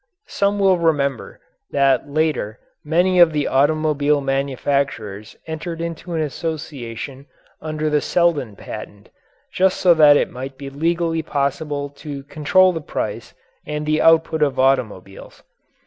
Some 0.25 0.57
will 0.57 0.79
remember 0.79 1.39
that 1.69 2.09
later 2.09 2.57
many 2.83 3.19
of 3.19 3.31
the 3.33 3.47
automobile 3.47 4.19
manufacturers 4.19 5.35
entered 5.45 5.79
into 5.79 6.15
an 6.15 6.23
association 6.23 7.27
under 7.61 7.87
the 7.87 8.01
Selden 8.01 8.55
Patent 8.55 9.09
just 9.53 9.77
so 9.79 9.93
that 9.93 10.17
it 10.17 10.31
might 10.31 10.57
be 10.57 10.71
legally 10.71 11.21
possible 11.21 11.87
to 11.89 12.23
control 12.23 12.73
the 12.73 12.81
price 12.81 13.35
and 13.63 13.85
the 13.85 14.01
output 14.01 14.41
of 14.41 14.57
automobiles. 14.57 15.43